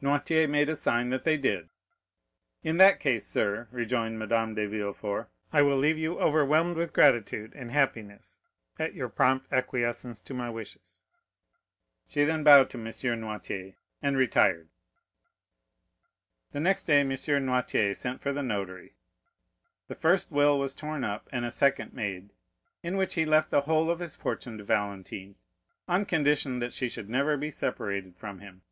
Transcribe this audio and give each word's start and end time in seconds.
Noirtier 0.00 0.48
made 0.48 0.70
a 0.70 0.74
sign 0.74 1.10
that 1.10 1.24
they 1.24 1.36
did. 1.36 1.68
"In 2.64 2.78
that 2.78 3.00
case, 3.00 3.26
sir," 3.26 3.68
rejoined 3.70 4.18
Madame 4.18 4.54
de 4.54 4.66
Villefort, 4.66 5.28
"I 5.52 5.60
will 5.60 5.76
leave 5.76 5.98
you 5.98 6.18
overwhelmed 6.18 6.74
with 6.74 6.94
gratitude 6.94 7.52
and 7.54 7.70
happiness 7.70 8.40
at 8.78 8.94
your 8.94 9.10
prompt 9.10 9.46
acquiescence 9.52 10.22
to 10.22 10.32
my 10.32 10.48
wishes." 10.48 11.02
She 12.08 12.24
then 12.24 12.42
bowed 12.42 12.70
to 12.70 12.78
M. 12.78 12.84
Noirtier 13.18 13.74
and 14.00 14.16
retired. 14.16 14.70
The 16.52 16.60
next 16.60 16.84
day 16.84 17.00
M. 17.00 17.10
Noirtier 17.10 17.94
sent 17.94 18.22
for 18.22 18.32
the 18.32 18.42
notary; 18.42 18.94
the 19.86 19.94
first 19.94 20.30
will 20.30 20.58
was 20.58 20.74
torn 20.74 21.04
up 21.04 21.28
and 21.30 21.44
a 21.44 21.50
second 21.50 21.92
made, 21.92 22.30
in 22.82 22.96
which 22.96 23.16
he 23.16 23.26
left 23.26 23.50
the 23.50 23.60
whole 23.60 23.90
of 23.90 23.98
his 23.98 24.16
fortune 24.16 24.56
to 24.56 24.64
Valentine, 24.64 25.34
on 25.86 26.06
condition 26.06 26.58
that 26.60 26.72
she 26.72 26.88
should 26.88 27.10
never 27.10 27.36
be 27.36 27.50
separated 27.50 28.16
from 28.16 28.38
him. 28.40 28.62